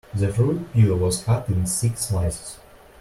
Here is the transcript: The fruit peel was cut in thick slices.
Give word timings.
The 0.15 0.33
fruit 0.33 0.73
peel 0.73 0.95
was 0.95 1.21
cut 1.23 1.47
in 1.47 1.63
thick 1.67 1.95
slices. 1.95 2.57